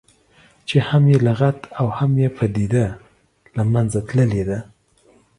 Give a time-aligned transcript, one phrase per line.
[0.67, 2.85] چې هم یې لغت او هم یې پدیده
[3.55, 4.59] له منځه تللې ده.